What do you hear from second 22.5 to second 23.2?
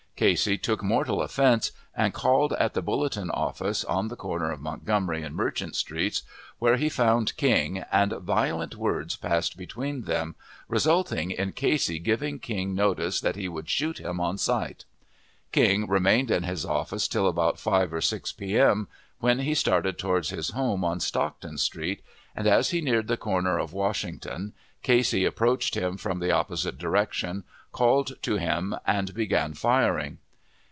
he neared the